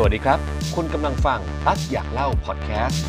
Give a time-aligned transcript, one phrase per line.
[0.00, 0.38] สวัสดีครับ
[0.76, 3.02] คุณกำลังฟังตักอยากเล่าพอดแคสต์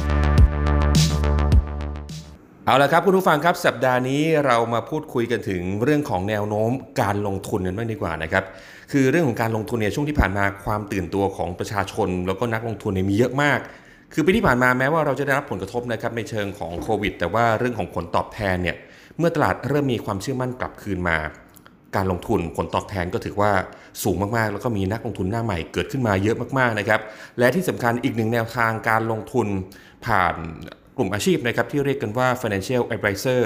[2.66, 6.72] เอาละครับคุณผู้ฟังครับสัปดาห์นี้เรามาพูดคุยกันถึงเรื่องของแนวโน้ม
[7.02, 8.44] การลงทุนกันบ้างดีกว่านะครับ
[8.92, 13.60] คือเรื่องของการลงทุนเนี่ยช่วงที่ผ่านมาความตื่นตัวของประชาชน แล้วก็นักลงทุนเนี่ยมีเยอะมาก
[14.14, 18.76] คือปีที่ผ่านมาแม้ว่าเราจะได้รับผลกระทบนะครับในเชิงของโควิด แต่ว่าเรื่องของผลตอบแทนเนี่ย
[19.18, 21.18] เมื่อตลาดเริ่มมีความเชื่อมั่นกลับคืนมา
[21.96, 23.52] การลงทุนผลตอบแทนก็ถือว่า
[24.04, 27.00] สูงมากๆ แล้วก็มีนักลงทุนหน้าใหม่เกิดขึ้นมาเยอะมากๆนะครับ
[27.40, 29.48] และที่สำคัญอีกหนึ่งแนวทางการลงทุน
[30.06, 30.36] ผ่าน
[30.98, 33.42] กลุ่มอาชีพนะครับที่เรียกกันว่า financial advisor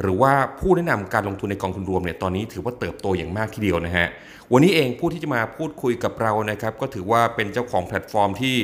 [0.00, 4.08] หรือว่าผู้แนะนำการลงทุนในกองทุนรวมเนี่ยตอนนี้ถือว่าเติบโตอย่างมากทีเดียวนะฮะ
[4.52, 8.56] วันนี้เองผู้ที่จะมาพูดคุยกับเรานะครับก็ถือว่าเป็นเจ้าของแพลตฟอร์มที่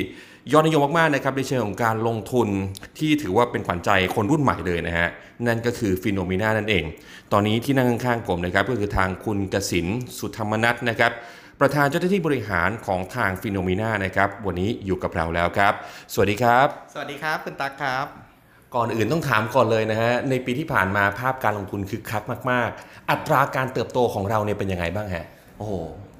[0.51, 2.47] ยอดนิยมมากๆนะครับในเชิงของการลงทุน
[2.99, 5.09] ที่ถือว่าเป็นขวัญใจคนรุ่นใหม่เลยนะฮะ
[5.47, 6.83] นั่นก็คือ Finnomena นั่นเอง
[7.31, 11.11] ตอนนี้ที่นั่งข้างๆผมนะครับก็คือทางคุณกสิณ สุธรรมนัสนะครับ
[11.59, 15.73] ประธานเจ้าหน้าที่บริหารของทาง Finnomena นะครับวันนี้อยู่กับเราแล้วครับ
[16.13, 18.05] สวัสดีครับ สวัสดีครับคุณตั๊กครับ
[18.75, 25.25] ก่อนอื่นต้องถามก่อนเลยนะฮะในปีที่ผ่านมาภาพการลงทุนคึกคักมาก ๆ อัตราการเติบโตของเราเนี่ยเป็นยังไงบ้างฮะ
[25.57, 25.73] โอ้โห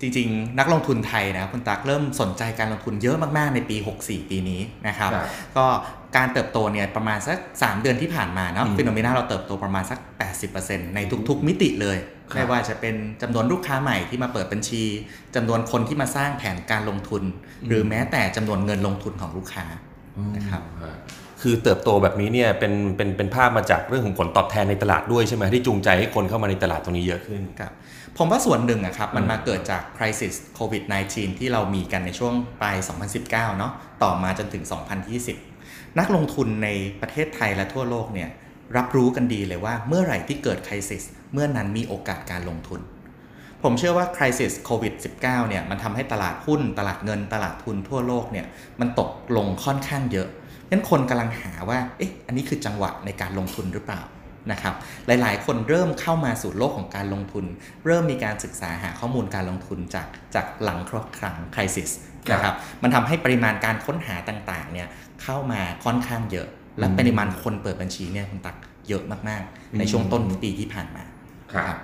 [0.04, 5.66] จริงๆ นักลงทุนไทยนะคุณตั๊กเริ่มสนใจการลงทุนเยอะมากๆ ในปี 64 ปีนี้นะครับครับ ก็
[6.18, 10.00] การเติบโตเนี่ยประมาณสัก 3 เดือนที่ผ่านมาเนาะอืมฟิโนเมนาเราเติบโตประมาณสัก
[10.48, 11.98] 80%ในทุกๆ มิติเลย
[12.32, 14.84] ครับไม่ว่าจะเป็นจำนวนลูกค้าใหม่ที่มาเปิดบัญชี
[15.36, 17.23] จำนวนคนที่มาสร้างแผนการลงทุน
[17.67, 19.66] หรือแม้แต่จำนวนเงินลงทุนของลูกค้า
[20.36, 20.98] นะครับฮะ
[21.42, 27.72] คือเติบโตแบบนี้เนี่ยเป็นเป็นเป็นภาพมาจากเรื่องของผลตอบแทนในตลาดด้วยใช่ไหมที่จูงใจให้คนเข้ามาในตลาดตรงนี้เยอะขึ้นครับ
[28.17, 32.78] ผมว่าส่วนหนึ่งอะครับมันอืมมาเกิดจาก crisis covid 19ที่เรามีกันในช่วงปลาย
[33.20, 33.72] 2019 เนาะ
[34.03, 34.64] ต่อมาจนถึง
[35.31, 36.70] 2020 นักลงทุนใน
[37.02, 38.30] ประเทศไทยและทั่วโลกเนี่ย
[38.78, 42.81] รับรู้กันดีเลยว่าเมื่อไหร่ที่เกิด crisis เมื่อนั้นมีโอกาสการลงทุน
[43.64, 48.45] ผมเชื่อว่า crisis covid 19เนี่ยมันทำให้ตลาดหุ้น ตลาดเงิน ตลาดทุนทั่วโลกเนี่ย
[48.80, 50.27] มันตกลงค่อนข้างเยอะ
[50.72, 54.02] งั้นคนกำลังหาว่าเอ๊ะอันนี้คือจังหวะในการลงทุนหรือเปล่า
[54.52, 54.73] นะครับ
[55.08, 57.45] หลายๆ คนเริ่มเข้ามาสู่โลกของการลงทุน
[57.86, 60.92] เริ่มมีการศึกษาหาข้อมูลการลงทุนจากจากหลังค
[61.23, 61.92] รั้ง crisis
[62.27, 64.87] ครับนะครับมันทำให้ปริมาณการค้นหาต่างๆเนี่ย
[65.23, 66.48] เข้ามาค่อนข้างเยอะ
[66.80, 68.55] และปริมาณคนเปิดบัญชีเนี่ยคุณตั๊ก
[68.89, 71.03] เยอะมากๆ ในช่วงต้นปีที่ผ่านมา
[71.52, 71.77] ครับ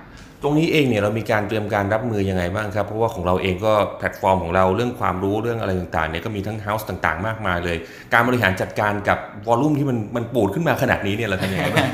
[0.43, 7.77] ตรงนี้เองเนี่ยเรามีการเตรียมการรับมือยังไงบ้างครับ เพราะว่าของเราเองก็แพลตฟอร์มของเราเรื่องความรู้เรื่องอะไรต่างๆเนี่ยก็มีทั้ง house ต่างๆ มากมายเลย
[8.13, 9.17] การบริหารจัดการกับ
[9.47, 11.89] volume ที่มันมันปูดขึ้นมาขนาดนี้เนี่ยเราทำยังไงบ้าง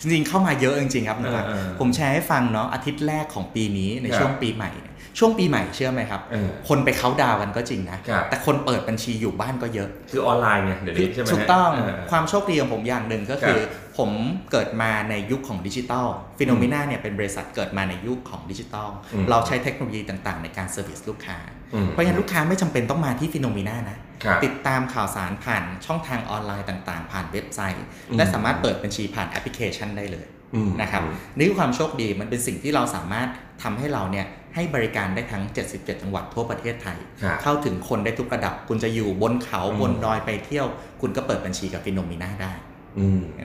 [0.00, 11.78] จริงๆเข้ามาเยอะจริงๆครับนะครับเออเออผมแชร์ให้ฟังเนาะอาทิตย์แรกของปีนี้ในครับช่วงปีใหม่เนี่ยช่วงปีใหม่เชื่อไหมครับเออคนไปเขาน์ดาวน์กันก็จริงนะครับแต่คนเปิดบัญชีอยู่บ้านก็เยอะ คือออนไลน์ไงเดี๋ยวนี้ใช่ไหมฮะถูกต้อง
[12.10, 13.58] ความโชคดีของผมอย่างหนึ่งก็คือ
[13.98, 14.10] ผม
[14.50, 16.06] เกิดมาในยุคของดิจิทัล
[16.38, 21.38] Finnomena เนี่ยเป็นบริษัทเกิดมาในยุคของดิจิทัลอืมเราใช้เทคโนโลยีต่างๆ ในการ service ลูกค้า
[21.74, 31.02] อืมเพราะฉะนั้นลูกค้าไม่จำเป็นต้องมาที่ Finnomena นะครับติดตามข่าวสารผ่านช่องทางออนไลน์ต่างๆ ผ่านเว็บไซต์อืมและสามารถเปิดบัญชีผ่านแอปพลิเคชันได้เลยอืมนะครับ
[31.36, 33.28] นี่คือความโชคดีมันเป็นสิ่งที่เราสามารถ
[33.62, 35.42] ทำให้เราเนี่ยให้บริการได้ทั้ง
[35.72, 40.66] 77 จังหวัดทั่วประเทศไทยครับเข้าถึงคนได้ทุกระดับ คุณจะอยู่บนเขาอืมบนดอยไปเที่ยว
[41.00, 42.65] คุณก็เปิดบัญชีกับ Finnomena ได้อืม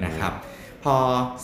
[0.06, 0.34] นะครับ
[0.86, 0.96] พอ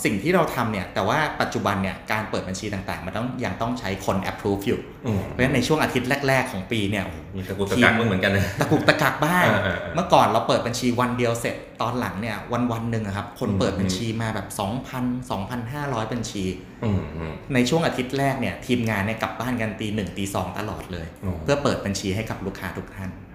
[0.03, 14.47] สิ่งที่เราทำเนี่ยแต่ว่าปัจจุบันเนี่ยการเปิดบัญชีต่างๆ มันต้องยังต้องใช้คน approve อยู่อืมเพราะฉะนั้นในช่วงอาทิตย์แรก ๆ ของปีเนี่ยโอ้โหมีตะกุกตะกักบ้างเหมือนกันนะตะกุกตะกักบ้างเออเออเออเมื่อก่อนเราเปิดบัญชีวันเดียวเสร็จตอนหลังเนี่ยวันวันๆหนึ่งอะครับคนอืมเปิดบัญชีมาแบบ
[14.93, 16.43] 2,000 2,500 บัญชี
[16.83, 23.26] อืมอืมในช่วงอาทิตย์แรกเนี่ยทีมงานเนี่ยกลับบ้านกันตีหนึ่งตีสองตลอดเลยอ๋อเพื่อเปิดบัญชีให้กับลูกค้าทุกท่านอ๋อ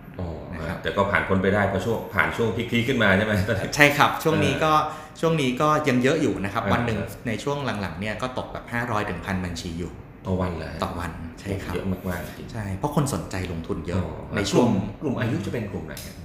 [0.62, 4.72] นะครับแต่ก็ผ่านพ้นไปได้เพราะช่วงผ่านช่วงพีคๆขึ้นมาใช่ไหมตอนนั้นใช่ครับ ช่วงนี้เออก็
[5.20, 9.92] ช่วงนี้ก็ยังเยอะอยู่นะครับเออวันหนึ่งเออในช่วงหลังๆเนี่ยก็ตกแบบ 500ถึงพันบัญชีอยู่
[10.26, 14.68] ต่อวันเลยต่อวันใช่ครับเยอะมากๆจริงใช่เพราะคนสนใจลงทุนเยอะอ๋อในช่วง
[15.02, 16.16] กลุ่มอายุจะเป็นกลุ่มไหนครับ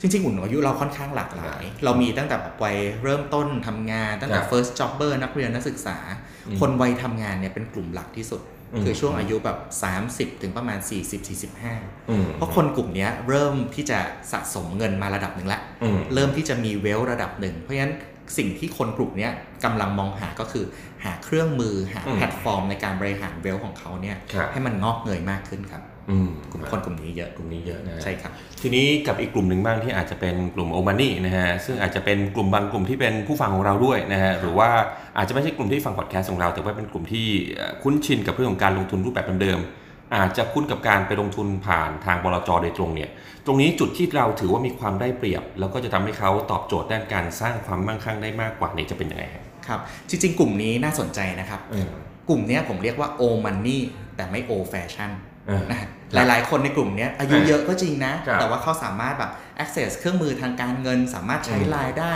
[0.00, 5.96] จริงๆกลุ่มอายุเราค่อนข้างหลากหลาย เรามีตั้งแต่แบบวัยเริ่มต้นทำงานตั้งแต่ครับ first jobber นักเรียนนักศึกษา
[6.46, 9.58] อืมคนวัยทำงานเนี่ยเป็นกลุ่มหลักที่สุดอืม คือช่วงอายุแบบ
[10.00, 10.78] 30 ถึงประมาณ
[11.44, 13.98] 40-45อืมเพราะคนกลุ่มเนี้ยเริ่มที่จะ
[14.32, 17.94] สะสมเงินมาระดับหนึ่งละอืมเริ่มที่จะมีเวลระดับหนึ่ง เพราะฉะนั้น
[18.36, 19.32] สิ่งที่คนกลุ่มเนี้ย
[19.64, 20.64] กำลังมองหาก็คือ
[21.04, 28.32] หาเครื่องมือหาอืมแพลตฟอร์มในการบริหาร wealth ของเขาเนี่ยครับให้มันงอกเงยมากขึ้นครับอืมกลุ่มคนกลุ่มนี้เยอะกลุ่มนี้เยอะนะฮะใช่ครับ
[28.62, 34.68] ทีนี้กับอีกกลุ่มหนึ่งบ้างที่อาจจะเป็นกลุ่ม old money นะฮะซึ่งอาจจะเป็นกลุ่มบางกลุ่มที่เป็นผู้ฟังของเราด้วยนะฮะหรือว่า
[35.16, 39.81] อาจจะไม่ใช่กลุ่มที่ฟังพอดแคสต์ของเรา แต่ว่าเป็นกลุ่มที่เอ่อคุ้นชินกับเรื่องของการลงทุนรูปแบบเดิมๆ
[40.14, 43.10] อาจจะคุ้นกับการไปลงทุนผ่านทางบลจโดยตรงเนี่ย
[43.46, 51.88] ตรงนี้จุดที่เราถือว่ามีความได้เปรียบ แล้วก็จะทำให้เขาตอบโจทย์ด้านการสร้างความมั่งคั่งได้มากกว่านี้จะเป็นยังไงครับครับ จริง ๆ กลุ่มนี้น่าสนใจนะครับอืม
[52.28, 53.80] กลุ่มเนี้ยผมเรียกว่า o money
[54.16, 55.10] แต่ไม่ o fashion
[55.50, 59.30] อ่านะฮะหลายๆ คนในกลุ่มเนี้ยอายุอ่าเยอะก็จริงนะครับแต่ว่าเขาสามารถแบบ
[59.62, 62.14] access เครื่องมือทางการเงิน สามารถใช้อืมไลน์ได้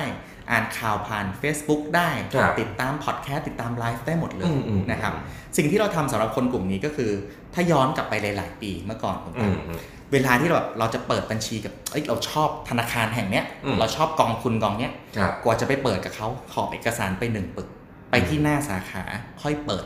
[0.50, 5.12] อ่านข่าวผ่าน Facebook ได้ครับติดตามพอดแคสต์ติดตามไลฟ์ได้หมดเลอืยมอืมนะครับ
[5.56, 7.10] สิ่งที่เราทำสำหรับคนกลุ่มนี้ก็คือ
[7.54, 9.80] ถ้าย้อนกลับไปหลาย ๆ ปีเมื่อก่อนผมอืมอืม
[10.12, 17.68] เวลาที่เราเราจะเปิดบัญชีกับเอ้ยเราชอบธนาคารแห่งเนี้ยอืมเราชอบกองทุนกองเนี้ยครับกว่าจะไปเปิดกับเขาขอเอกสารไปหนึ่งปึก
[18.10, 19.02] ไปที่หน้าสาขา
[19.42, 19.84] ค่อยเปิด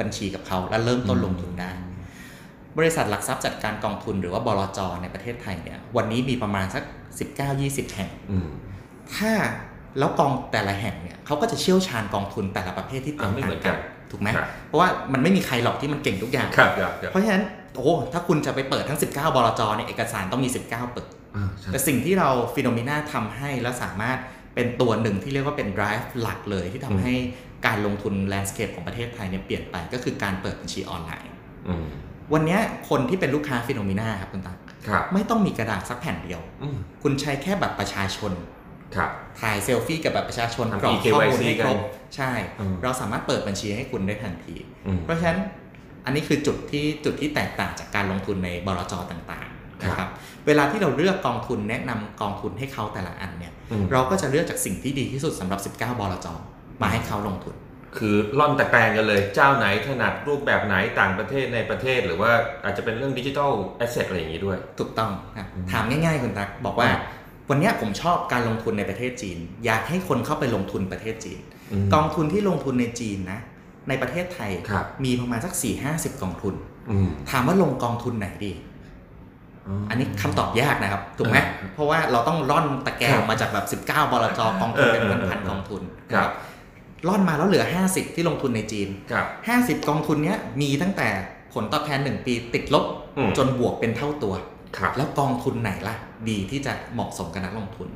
[0.00, 1.72] บัญชีกับเขาแล้วเริ่มต้นลงทุนได้
[2.78, 6.82] บริษัทหลักทรัพย์จัดการกองทุนหรือว่าบลจในประเทศไทยเนี่ยวันนี้มีประมาณสัก
[7.38, 8.48] 19-20 แห่งอืม
[9.16, 9.32] ถ้า
[9.98, 13.78] แล้วกองแต่ละแห่งเนี่ยเขาก็จะเชี่ยวชาญกองทุนแต่ละประเภทที่แตอ่ากไม่เหต่ามืงอนกักันน
[14.10, 17.44] ถูกไหมครับเพราะว่ามันไม่มีใครหรอกที่มันเก่งทุกอย่างครับครับครับเพราะฉะนั้น
[17.74, 21.06] โอ้ถ้าคุณจะไปเปิดทั้ง 19 บลจเนี่ยเอกสารต้องมี 19ปึก
[21.36, 24.18] อ่าใช่แต่สิ่งที่เราฟิโนเมนาทำให้แล้วสามารถ
[24.54, 27.14] เป็นตัวหนึ่งที่เรียกว่าเป็น drive หลักเลยที่ทำให้
[27.66, 31.32] การลงทุน landscape ของประเทศไทยเนี่ยเปลี่ยนไปก็คือการเปิดบัญชีออนไลน์
[31.68, 31.86] อืม
[32.32, 34.58] วันเนี้ยคนที่เป็นลูกค้าฟิโนเมนาครับคุณตัก
[34.88, 38.65] ครับไม่ต้องมีกระดาษสักแผ่นเดียวอืมคุณใช้แค่บัตรประชาชนครับ
[39.40, 44.56] ถ่ายเซลฟี่กับบัตรประชาชนทำกรอกข้อมูล EKYC ให้ครบกันใช่อืมเราสามารถเปิดบัญชีให้คุณได้ทันที
[44.86, 45.40] อืมเพราะฉะนั้น
[46.04, 50.10] อันนี้คือจุดที่จุดที่แตกต่างจากการลงทุนในบลจต่างๆนะคครัรับบ
[50.46, 56.26] เวลาที่เราเลือกกองทุนแนะนำกองทุนให้เขาแต่ละอันเนี่ยอืมเราก็จะเลือกจากสิ่งที่ดีที่สุดสำหรับ 19 บลจ
[56.82, 57.54] มาให้เขาลงทุน
[57.98, 62.30] คือล่อนตะแกรงกันเลย เจ้าไหนถนัดรูปแบบไหนต่างประเทศในประเทศ หรือว่า
[62.64, 67.15] อาจจะเป็นเรื่องดิจิทัลแอสเซทอะไรอย่างนี้ด้วย ถูกต้องครับอืมถามง่ายๆคุณตักบอกว่าอืม
[67.50, 71.38] วันเนี้ยผมชอบการลงทุนในประเทศจีน อยากให้คนเข้าไปลงทุนประเทศจีน
[71.82, 73.40] มกองทุนที่ลงทุนในจีนนะ
[73.88, 75.52] ในประเทศไทยครับมีประมาณสัก
[75.86, 76.54] 4-50กองทุน
[76.90, 78.52] อืมถามว่าลงกองทุนไหนดี
[79.90, 85.82] อันนี้คำตอบยากนะครับ ถูกไหมเออเพราะว่าเราต้องร่อนตะแกรคงรับมาจากแบบ 19 บลจกองทุนเป็นเออเออพันเออๆกองทุน
[86.12, 86.30] ครับ
[87.08, 89.26] ร่อนมาแล้วเหลือ 50 ที่ลงทุนในจีนครับ
[89.82, 91.08] 50 กองทุนเนี้ยมีตั้งแต่
[91.54, 92.84] ผลตอบแทน 1 ปีติดลบ
[93.16, 94.46] อืมจนบวกเป็นเท่าตัวครับ
[94.96, 95.96] แล้วกองทุนไหนล่ะ
[96.28, 97.88] ดีที่จะเหมาะสมกับนักลงทุน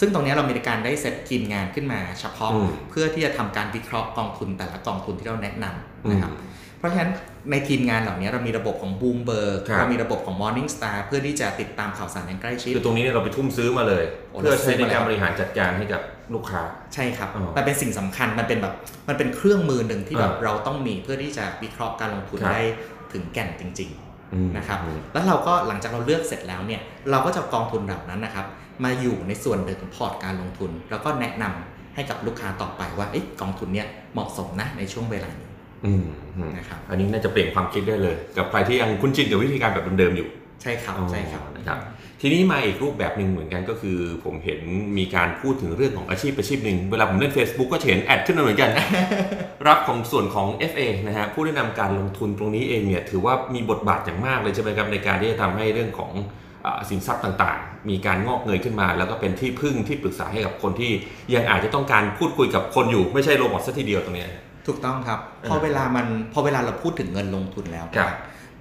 [0.00, 7.12] ซึ่งตรงเนี้ยเรามีการได้เซตทีมงานขึ้นมาเฉพาะอืมเพื่อที่จะทำการวิเคราะห์กองทุนแต่ละกองทุนที่เราแนะนำนะครับอืมเพราะฉะนั้น
[7.50, 16.02] ในทีมงานเหล่านี้เรามีระบบของ Bloomberg ครับเรามีระบบของ Morning Star เพื่อที่จะติดตามข่าวสารอย่างใกล้ชิดคือตรงนี้เนี่ยเราไปทุ่มซื้อมาเลยโอ้เพื่อเราซื้ใช้อในมาแล้วการบริหารจัดการให้กับ
[16.34, 16.62] ลูกค้า
[16.94, 18.74] ใช่ครับอ๋อมันเป็นสิ่งสำคัญมันเป็นแบบ
[19.08, 22.62] มันเป็นเครื่องมือหนึ่งที่แบบอ่าเราต้องมีเพื่อที่จะวิเคราะห์การลงทุนครับได้
[23.12, 24.13] ถึงแก่นจริงอืมๆ
[24.56, 28.46] นะครับอืมแล้วเราก็หลังจากเราเลือกเสร็จแล้วเนี่ยเราก็จะเอากองทุนเหล่านั้นนะครับ
[28.84, 35.48] มาอยู่ในส่วนหนึ่งของพอร์ตการลงทุน แล้วก็แนะนำให้กับลูกค้าต่อไปว่าเอ๊ะกองทุนเนี่ยเหมาะสมนะในช่วงเวลานี้
[35.84, 36.04] อืม
[36.36, 40.28] อืมนะครับอันนี้น่าจะเปลี่ยนความคิดได้เลย กับใครที่ยังคุ้นชินกับวิธีการแบบเดิมๆอยู่
[40.62, 41.78] ใช่ครับใช่ครับอ๋อนะครับ
[42.20, 44.60] ทีนี้มาอีกรูปแบบหนึ่งเหมือนกันก็คือ ผมเห็น
[44.98, 48.70] มีการพูดถึงเรื่องของอาชีพอาชีพหนึ่งเวลาผมเล่น Facebook ก็จะเห็นแอดขึ้นมาเหมือนกัน
[49.66, 56.12] รับของส่วนของ FA นะฮะผู้แนะนำการลงทุนตรงนี้เองเนี่ยถือว่ามีบทบาทอย่างมากเลยใช่ไหมครับในการที่จะทำให้เรื่องของ
[56.66, 60.92] อ่าสินทรัพย์ต่างๆ มีการงอกเงยขึ้นมา แล้วก็เป็นที่พึ่งที่ปรึกษาให้กับคนที่
[61.34, 64.30] ยังอาจจะต้องการพูดคุยกับคนอยู่ไม่ใช่โรบอทซะทีเดียวตรงเนี้ย
[64.66, 68.14] ถูกต้องครับเออพอเวลามันพอเวลาเราพูดถึงเงินลงทุนแล้วครับ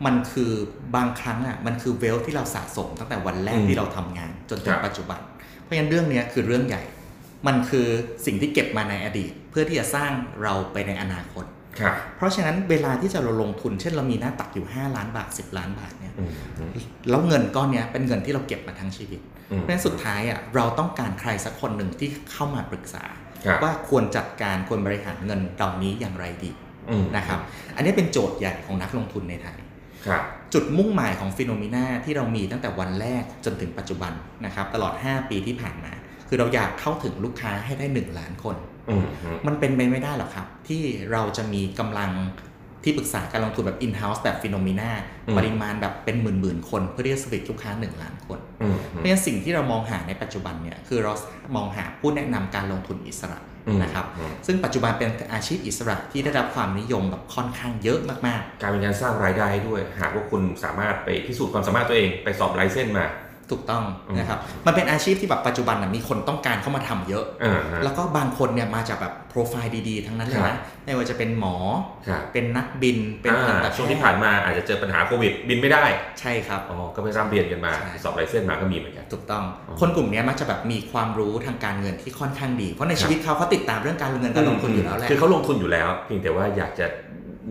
[0.06, 0.52] มันคือ
[0.96, 5.20] บางครั้งอะมันคือเวลที่เราสะสมตั้งแต่วันแรกอืมที่เราทำงาน จนถึคงรับปัจจุบัน
[5.62, 6.84] เพราะฉะนั้นเรื่องเนี้ยคือเรื่องใหญ่
[7.48, 7.88] มันคือ
[8.26, 10.12] สิ่งที่เก็บมาในอดีต เพื่อที่จะสร้าง
[10.44, 11.46] เราไปในอนาคต
[11.80, 16.72] ครับเพราะฉะนั้นเวลาที่จะเราลงทุน เช่นเรามีหน้าตักอยู่ 5 ล้านบาท 10 ล้านบาทเนี่ยอืมอืม
[17.10, 19.20] แล้วเงินก้อนเนี้ยเป็นเงินที่เราเก็บมาทั้งชีวิต
[19.52, 23.04] อืมเพมราะฉะนั้นสุดท้ายอะเราต้องการใครสักคนหนึ่งที่เข้ามาปรึกษา
[23.46, 26.52] ครับว่าควรจัดการควรบริหารเงินเหล่านี้อย่างไรดี
[26.90, 27.40] อืมนะครับ
[27.76, 29.63] อันนี้เป็นโจทย์ใหญ่ของนักลงทุนในไทยครับ
[30.54, 34.14] จุดมุ่งหมายของ Finnomena ที่เรามีตั้งแต่วันแรกจนถึงปัจจุบัน
[34.46, 35.92] นะครับตลอด 5 ปีที่ผ่านมา
[36.28, 38.56] คือเราอยากเข้าถึงลูกค้าให้ได้ 1 ล้านคน
[38.90, 40.82] อืมอืมมันเป็นไปไม่ได้หรอกครับ ที่
[41.12, 42.12] เราจะมีกำลัง
[42.84, 44.90] ที่ปรึกษาการลงทุนแบบ in-house แบบ Finnomena
[45.38, 51.14] ปริมาณแบบเป็นหมื่นๆคน เพื่อที่จะสวิตลูกค้า 1 ล้านคนอืมเพราะฉะนั้นสิ่งที่เรามองหาในปัจจุบันเนี่ยคือเรา
[51.56, 71.56] มองหาผู้แนะนำการลงทุนอิสระอืม นะครับอืมซึ่งปัจจุบันเป็นอาชีพอิสระที่ได้รับความนิยมแบบค่อนข้างเยอะมากการเป็นการสร้างรายได้ด้วย หากว่าคุณสามารถไปพิสูจน์ความสามารถตัวเองไปสอบไลเซนส์มาๆ ถูกต้องอืมนะครับ มันเป็นอาชีพที่แบบปัจจุบันนะมีคนต้องการเข้ามาทำเยอะอ่าฮะแล้วก็บางคนเนี่ยมาจากแบบโปรไฟล์ดีๆ ทั้งนั้นเลยครันะบไม่ว่าจะเป็นหมอ
[72.08, 75.84] ครับเป็นนักบิน เป็นอ่าทันตแพทย์ช่วงที่ผ่านมาอาจจะเจอปัญหาโควิด บินไม่ได้
[76.20, 86.86] ใช่ครับ อ๋อ ก็ไปร่ำเรียนกันมาใช่สอบไลเซนส์มาก็มีเหมือนกัน ถูกต้องอ๋อคนกลุ่มเนี้ยมักจะแบบมีความรู้ทางการเงินที่ค่อนข้างดี เพราะในครับชีวิตเขาเขาติดตามเรื่องการเงินการลงทุนอยู่แล้วแหละ คือเขาลงทุนอยู่แล้ว เพียงแต่ว่าอยากจะ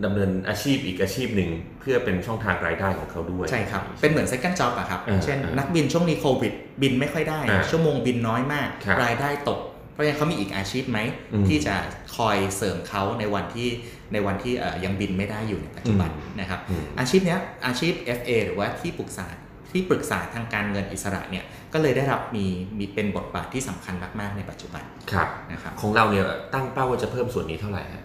[0.05, 9.61] ดำเนินอาชีพอีกอาชีพหนึ่งเพื่อเป็นช่องทางรายได้ของเขาด้วย ใช่ครับ เป็นเหมือน second job อะครับเออเช่นเออนักบินช่วงนี้โควิด บินไม่ค่อยได้อ่าชั่วโมงบินน้อยมากครับรายได้ตก
[9.93, 10.99] เพราะราะฉะนั้นเขามีอีกอาชีพไหม
[11.33, 11.75] อืมที่จะ
[12.17, 13.69] คอยเสริมเขาในวันที่
[14.13, 19.27] ในวันที่เอ่อยังบินไม่ได้อยู่ในปัจจุบันอืมนะครับอืมอาชีพเนี้ยอาชีพ FA หรือว่าที่ปรึกษา
[19.73, 22.45] ที่ปรึกษาทางการเงินอิสระเนี่ยก็เลยได้รับมี
[22.79, 24.83] มีเป็นบทบาทที่สำคัญมาก ๆ ในปัจจุบัน
[25.13, 28.05] ครับนะครับของเราเนี่ยตั้งเป้าว่าจะเพิ่มส่วนนี้เท่าไหร่ฮะ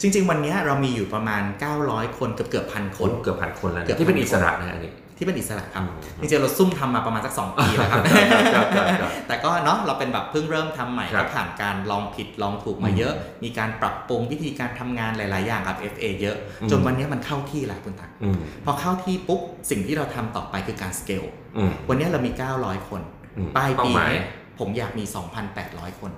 [0.00, 1.42] จริง ๆ วันเนี้ยเรามีอยู่ประมาณ
[1.80, 8.04] 900 คนเกือบเกือบพันคคนนเกือบพันคนแล้วนะเกือบที่เป็นพันอิสระนะฮะอันนี้ที่เป็นอิสระครับอืมจริงๆเราซุ่มทำมาประมาณสัก 2 ปีแล้วครับ
[8.54, 13.12] ครับครับครับ แต่ก็เนาะเราเป็นแบบเพิ่งเริ่มทำใหม่ครัก็บผ่านการลองผิดลองถูกมาเยอะ
[13.44, 21.24] มีการปรับปรุงวิธีการทำงานหลาย ๆ อย่างกับ FA เยอะอืมจนวันเนี้ยมันเข้าที่แล้วคุณตักอืมพอเข้าที่ปุ๊บสิ่งที่เราทำต่อไปคือการสเกล
[21.56, 23.00] อืมวันเนี้ยเรามี 900 คน
[23.36, 23.92] อืมปลายปี
[24.56, 25.04] เป้าหมายเนี่ยผมอยากมี
[25.52, 26.12] 2,800 คน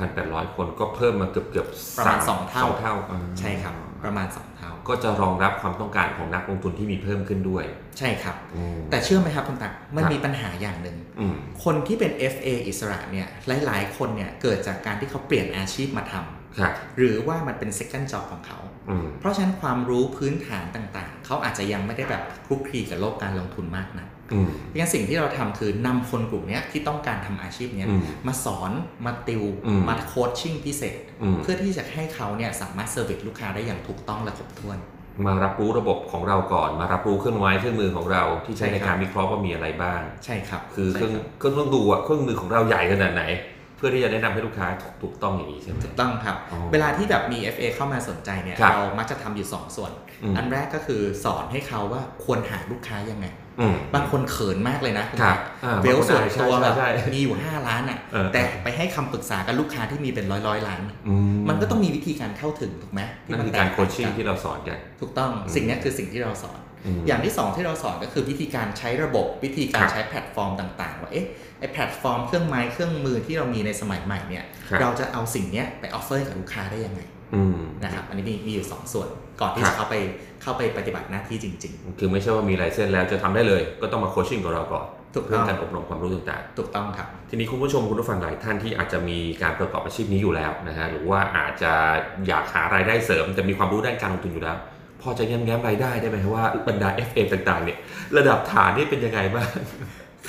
[0.00, 1.66] 2,800 คนก็เพิ่มมาเกือบเกือบ
[1.98, 7.64] ประมาณสองเท่าสองเท่าอ่า ใช่ครับ ประมาณ 2 เท่า ก็จะรองรับความต้องการของนักลงทุนที่มีเพิ่มขึ้นด้วย
[7.98, 13.26] ใช่ครับอืมแต่เชื่อไหมครับคุณตั๊กมันครับมีปัญหาอย่างหนึ่งอืมคนที่เป็น FA อิสระเนี่ย
[13.66, 28.70] หลาย ๆ คนเนี่ย เกิดจากการที่เขาเปลี่ยนอาชีพมาทำครับหรือว่ามันเป็น second job ของเขาอืมเพราะฉะนั้นความรู้พื้นฐานต่าง ๆ เขาอาจจะยังไม่ได้แบบคลุกคลีกับโลกการลงทุนมากนะอืม เพราะฉะนั้นสิ่งที่เราทำคือนำคนกลุ่มเนี้ยที่ต้องการทำอาชีพเนี้ยอืมมาสอน
[29.04, 34.78] มาติวอืมมา coaching พิเศษอืมเพื่อที่จะให้เขาเนี่ยสามารถ serviceลูกค้าได้อย่างถูกต้องและครบถ้วน
[35.26, 43.24] มารับรู้ระบบของเราก่อน มารับรู้เครื่องไม้เครื่องมือของเราที่ใช้ใช่ในครับการวิเคราะห์ว่ามีอะไรบ้าง ใช่ครับ คือเครื่องใช่รับเครื่องต้องดูอะเครื่องมือของเราใหญ่ขนาดไหน
[43.76, 49.92] เพื่อที่จะแนะนำให้ลูกค้าถูกถูกต้องอย่างนี้ใช่ไหมถูกต้องครับอ๋อเวลาที่แบบมี FA เข้ามาสนใจเนี่ยครับเรามักจะทำอยู่ 2 ส่วน
[50.22, 53.47] อืมอันแรกก็คือสอนให้เขาว่าควรหาลูกค้ายังไงอืม
[53.94, 61.14] บางคนเขินมากเลยนะณครับตั๊กอ่าเวลส่วนตัวใช่แบบใช่ใช่มีอยู่ 5 ล้านอะเออแต่ไปให้คำปรึกษากับลูกค้าที่มีเป็นร้อยร้อยๆล้านอืม
[61.48, 71.26] มันก็ต้องมีวิธีการเข้าถึงถูกไหมแต่ที่นั่นมันคือการ coaching กันที่เราสอนกันถูกต้องอืมสิ่งนี้คือสิ่งที่เราสอนอย่างที่สองที่เราสอนก็คือวิธีการใช้ระบบวิธีการครับใช้แพลตฟอร์มต่างๆว่าเอ๊ะ
[71.58, 77.17] ไอแพลตฟอร์มเครื่องไม้เครื่องมือที่เรามีในสมัยใหม่เนี่ยครับเราจะเอาสิ่งเนี้ยไป offer กับลูกค้าได้ยังไงอืม
[77.84, 79.08] นะครับอันนี้มีมีอยู่2ส่วน
[79.40, 79.94] ก่อนที่ครัจะบเข้าไป
[80.42, 91.72] เข้าไปปฏิบัติหน้าที่จริงคือไม่ใช่ว่ามี license แล้วจะทำได้เลย ก็ต้องมา coaching กับเราก่อนถูกต้องเรื่องการอบรมความรู้ต่างๆ ถูกต้องครับๆทีนี้คุณผู้ชมคุณผู้ฟังหลายท่านที่อาจจะมีการประกอบอาชีพนี้อยู่แล้วนะฮะหรือว่าอาจจะ
[92.28, 94.56] อยากหารายได้เสริม แต่มีความรู้ด้านการลงทุนอยู่แล้ว
[95.02, 97.78] พอจะแง้มๆรายได้ได้ไหมครับว่าบรรดา FA ต่างๆเนี่ย
[98.16, 99.48] ระดับฐานนี่เป็นยังไงบ้าง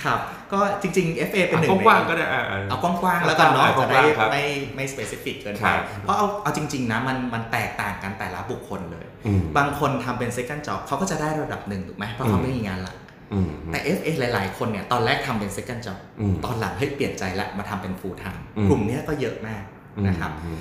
[0.04, 0.20] ครับ
[0.54, 12.96] ก็จริงๆ FA เป็นหนึ่งเอาในกว้างๆก็ได้อ่าๆเอากว้างๆแล้วกันเนาะเอากจะว้างๆได้ครับไม่ไม่สเปซิฟิกเกินคไปรับเพราะเอาเอาจริง ๆ นะมันมันแตกต่างกันแต่ละบุคคลเลยอืมบางคนทำเป็น second job เขาก็จะได้ระดับหนึ่งถูกไหมเพราะเขาไม่มีงานหลัก
[13.34, 19.64] อืมแต่ FA หลาย ๆ คนเนี่ยตอนแรกทำเป็น second job อืมตอนหลังเฮ้ยเปลี่ยนใจละมาทำเป็น full time อืมกลุ่มเนี้ยก็เยอะมาก
[20.08, 20.60] นะครับอืม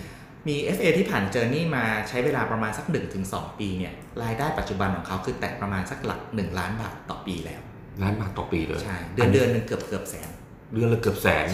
[0.49, 2.87] มี FA ที่ผ่านเจอร์นี่มาใช้เวลาประมาณสัก
[3.23, 3.92] 1-2 ปีเนี่ย
[4.23, 7.61] รายได้ปัจจุบันของเขาคือแตะประมาณสักหลัก 1 ล้านบาทต่อปีแล้ว
[8.02, 10.28] ล้านบาทต่อปีเลยใช่เดือนเดือนหนึ่งเกือบเกือบแสน
[10.75, 11.47] เดือนละเกือบแสน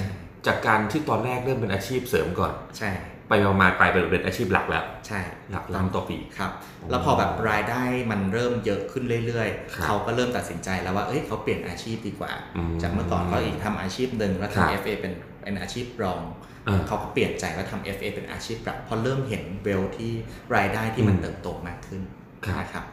[0.46, 2.90] จากการที่ตอนแรกเริ่มเป็นอาชีพเสริมก่อน ใช่
[3.28, 5.20] ไปมาๆกลายเป็นเป็นอาชีพหลักแล้ว ใช่
[5.50, 6.50] หลักล้านต่อปี ครับ
[6.90, 16.20] แล้วพอแบบรายได้มันเริ่มเยอะขึ้นเรื่อยครับๆเขาก็เริ่มตัดสินใจแล้วว่า เอ้ยเขาเปลี่ยนอาชีพดีกว่าอืมจากเมื่อก่อนเขาอีกทำอาชีพหนึ่งแล้วครับทำ FA เป็นเป็นอาชีพรอง
[16.68, 20.12] อ่าเขาก็เปลี่ยนใจว่าทำ FA เป็นอาชีพหลักพอเริ่มเห็นเวลที่
[20.56, 22.02] รายได้ที่มันอืมเติบโตมากขึ้น
[22.44, 22.84] ครับนะครับ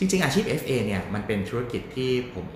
[0.00, 2.48] จริง ๆ อาชีพ FA เนี่ยมันเป็นธุรกิจที่ผม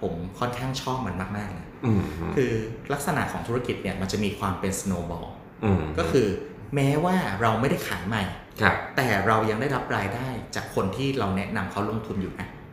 [0.00, 2.02] ผมค่อนข้างชอบมันมากๆนะอืม
[2.36, 2.52] คือ
[2.92, 5.28] ลักษณะของธุรกิจเนี่ยมันจะมีความเป็น snowball
[5.64, 6.28] อืมก็คือ
[6.74, 8.22] แม้ว่าเราไม่ได้ขายใหม่
[8.60, 12.63] ครับแต่เรายังได้รับรายได้จากคนที่เราแนะนำเขาลงทุนอยู่นะอืม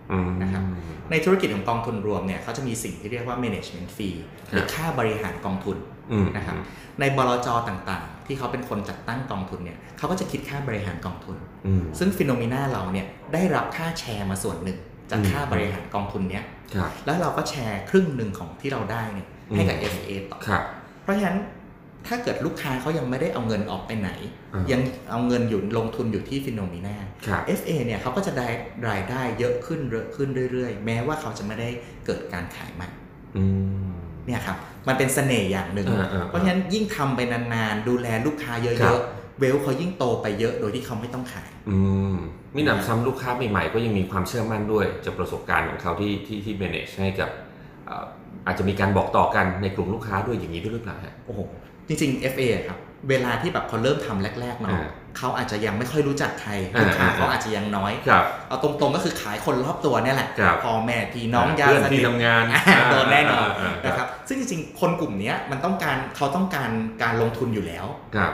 [0.42, 0.64] นะครับ
[1.12, 4.18] ในธุรกิจของกองทุนรวมเนี่ยเขาจะมีสิ่งที่เรียกว่า management fee
[4.52, 5.78] หรือค่าบริหารกองทุน
[6.12, 6.56] อืมนะครับ
[7.00, 14.78] ในบลจต่างๆ ที่เขาเป็นคนจัดตั้งกองทุนเนี่ยเขาก็จะคิดค่าบริหารกองทุนอืมซึ่ง Finnomena เราเนี่ยได้รับค่าแชร์มาส่วนหนึ่ง
[15.12, 16.44] จากอืมค่าบริหารกองทุนเนี้ย
[16.76, 20.64] ครับแล้วเราก็แชร์ครึ่งหนึ่งของที่เราได้เนี่ยให้กับอืม FA ต่อครับ
[21.04, 21.38] เพราะฉะนั้น
[22.08, 24.10] ถ้าเกิดลูกค้าเขายังไม่ได้เอาเงินออกไปไหน
[24.54, 26.96] อ่ายัยังเอาเงินอยู่ลงทุนอยู่ที่ Finnomena
[27.28, 28.48] ครับ FA เนี่ยเขาก็จะได้
[28.90, 31.70] รายได้เยอะขึ้นเยอะขึ้นเรื่อยๆ แม้ว่าเขาจะไม่ได้
[32.06, 32.88] เกิดการขายใหม่
[33.38, 33.44] อื
[33.84, 33.90] ม
[34.26, 41.78] เนี่ยครับมันเป็นเสน่ห์อย่างหนึ่งอ่าอ่าเพราะฉะนั้นยิ่งทำไปนานๆ ดูแลลูกค้าเยครัอะบๆเวลเขายิ่งโตไปเยอะโดยที่เขาไม่ต้องขาย อื
[42.14, 42.16] ม
[42.56, 47.30] มีหนำซ้ำลูกค้าใหม่ๆ ก็ยังมีความเชื่อมั่นด้วย จากประสบการณ์ของเขาที่ที่ที่ manage ให้กับ
[47.86, 48.06] เอ่อ
[48.46, 51.40] อาจจะมีการบอกต่อกันในกลุ่มลูกค้าด้วยอย่างนี้ด้วยหรือเปล่าฮะโอ้โห
[51.92, 52.80] จริงๆ FA อะครับ
[53.10, 66.70] เวลาที่แบบเขาเริ่มทำแรกๆเนาะอ่าเขาอาจจะยังไม่ค่อยรู้จักใครอ่าลูกค้าอ่าเขาอาจจะยังน้อยครับเอาตรงๆก็คือขายคนรอบตัวเนี่ยแหละครับพ่อแม่พี่น้องญาติเพื่อนที่ทำงานอ่าโดนแน่นอนอ่าอ่านะครับซึ่งจริงๆ คนกลุ่มเนี้ยมันต้องการเขาต้องการ
[67.04, 68.34] การลงทุนอยู่แล้วครับ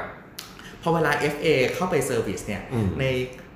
[0.81, 3.05] พอเวลา FA เข้าไป service เนี่ยอืมใน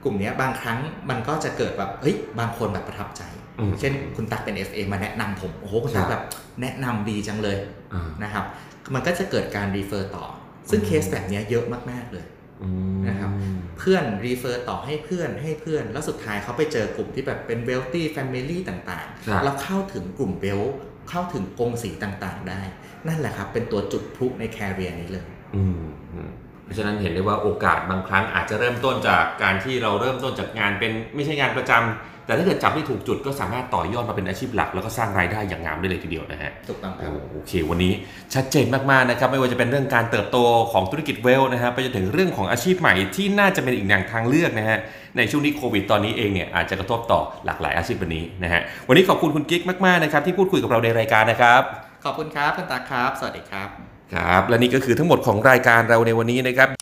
[0.03, 0.77] กลุ่มเนี้ยบางครั้ง
[1.09, 3.30] มันก็จะเกิดแบบเฮ้ยบางคนแบบประทับใจอืม
[3.79, 6.23] เช่นคุณตั๊กเป็น FA มาแนะนำผมโอ้โหคุณตั๊กครับแบบ
[6.61, 7.57] แนะนำดีจังเลย
[7.93, 8.45] อ่านะครับ
[8.93, 10.25] มันก็จะเกิดการ refer ต่อ
[10.69, 12.25] ซึ่งเคสแบบเนี้ยเยอะมาก ๆเลย
[12.63, 13.31] อืมนะครับ
[13.79, 20.61] เพื่อน refer ต่อให้เพื่อนให้เพื่อน แล้วสุดท้ายเขาไปเจอกลุ่มที่แบบเป็น wealthy family ต่างๆครับแล้วเข้าถึงกลุ่ม wealth
[21.09, 22.61] เข้าถึงกงสีต่างๆ ได้
[23.07, 25.81] นั่นแหละครับ เป็นตัวจุดพลุในแคเรียนี้เลยอืม
[26.13, 26.29] อืม
[26.63, 37.93] เพราะฉะนั้นเห็นได้ว่าโอกาสบางครั้งอาจจะเริ่มต้นจากการที่เราเริ่มต้นจากงานเป็นไม่ใช่งานประจำ แต่ถ้าเกิดจับได้ถูกจุดก็สามารถต่อยอดมาเป็นอาชีพหลัก แล้วก็สร้างรายได้อย่างงามได้เลยทีเดียวนะฮะถูกต้องครับโอเควันนี้
[38.33, 40.37] ชัดเจนมากๆนะครับไม่ว่าจะเป็นเรื่องการเติบโต
[40.71, 44.77] ของธุรกิจเวลนะฮะไปจนถึงเรื่องของอาชีพใหม่ที่น่าจะเป็นอีกอย่างทางเลือกนะฮะ
[45.17, 51.61] ในช่วงนี้โควิดตอนนี้เองเนี่ยอาจจะกระทบต่อหลากหลายอาชีพวันนี้นะฮะวันนี้ขอบคุณคุณกิ๊กมากๆนะครับที่พูดคุยกับเราในรายการนะครับ
[52.05, 53.67] ขอบคุณครับคุณตาครับ สวัสดีครับ
[54.13, 56.80] ครับ และนี่ก็คือทั้งหมดของรายการเราในวันนี้นะครับ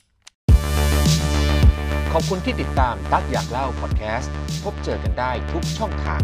[2.14, 4.32] ขอบคุณที่ติดตามตักอยากเล่าพอดแคสต์
[4.64, 6.22] พบเจอกันได้ทุกช่องทาง